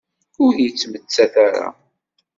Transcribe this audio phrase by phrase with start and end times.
[0.43, 1.67] Ur yettmettat ara.